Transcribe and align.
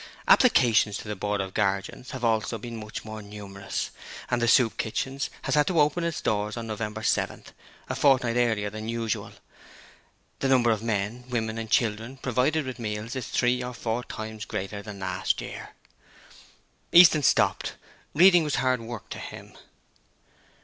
Applications 0.27 0.97
to 0.97 1.07
the 1.07 1.15
Board 1.15 1.41
of 1.41 1.53
Guardians 1.53 2.09
have 2.09 2.23
also 2.25 2.57
been 2.57 2.75
much 2.77 3.05
more 3.05 3.21
numerous, 3.21 3.91
and 4.31 4.41
the 4.41 4.47
Soup 4.47 4.75
Kitchen 4.77 5.19
has 5.43 5.53
had 5.53 5.67
to 5.67 5.79
open 5.79 6.03
its 6.03 6.21
doors 6.21 6.57
on 6.57 6.65
Nov. 6.65 6.79
7th 6.79 7.49
a 7.87 7.93
fortnight 7.93 8.35
earlier 8.35 8.71
than 8.71 8.89
usual. 8.89 9.33
The 10.39 10.47
number 10.47 10.71
of 10.71 10.81
men, 10.81 11.25
women 11.29 11.59
and 11.59 11.69
children 11.69 12.17
provided 12.17 12.65
with 12.65 12.79
meals 12.79 13.15
is 13.15 13.27
three 13.27 13.61
or 13.63 13.75
four 13.75 14.03
times 14.03 14.45
greater 14.45 14.81
than 14.81 14.97
last 15.01 15.39
year.' 15.39 15.75
Easton 16.91 17.21
stopped: 17.21 17.75
reading 18.15 18.43
was 18.43 18.55
hard 18.55 18.81
work 18.81 19.07
to 19.11 19.19
him. 19.19 19.55